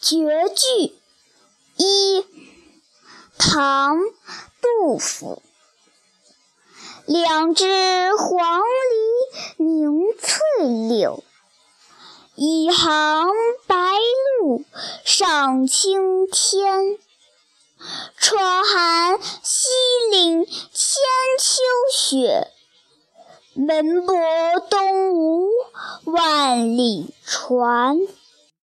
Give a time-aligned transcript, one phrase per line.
[0.00, 0.16] 绝
[0.54, 0.94] 句
[1.76, 2.24] 一
[3.36, 3.96] 唐
[4.60, 5.42] 杜甫
[7.04, 7.66] 两只
[8.14, 8.60] 黄
[9.56, 11.24] 鹂鸣翠柳
[12.36, 13.26] 一行
[13.66, 13.74] 白
[14.40, 14.64] 鹭
[15.04, 16.96] 上青天
[18.16, 19.68] 窗含西
[20.12, 21.02] 岭千
[21.40, 21.62] 秋
[21.92, 22.52] 雪
[23.54, 24.14] 门泊
[24.70, 25.50] 东吴
[26.04, 27.98] 万里船